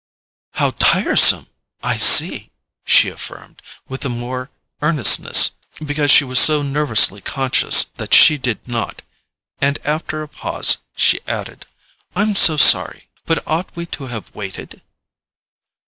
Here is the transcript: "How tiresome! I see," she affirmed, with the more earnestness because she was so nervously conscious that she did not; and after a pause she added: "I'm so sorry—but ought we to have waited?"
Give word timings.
"How 0.53 0.71
tiresome! 0.79 1.45
I 1.83 1.97
see," 1.97 2.49
she 2.83 3.09
affirmed, 3.09 3.61
with 3.87 4.01
the 4.01 4.09
more 4.09 4.49
earnestness 4.81 5.51
because 5.85 6.09
she 6.09 6.23
was 6.23 6.39
so 6.39 6.63
nervously 6.63 7.21
conscious 7.21 7.83
that 7.97 8.11
she 8.11 8.39
did 8.39 8.67
not; 8.67 9.03
and 9.59 9.77
after 9.85 10.23
a 10.23 10.27
pause 10.27 10.77
she 10.95 11.21
added: 11.27 11.67
"I'm 12.15 12.33
so 12.33 12.57
sorry—but 12.57 13.45
ought 13.47 13.75
we 13.75 13.85
to 13.93 14.05
have 14.07 14.33
waited?" 14.33 14.81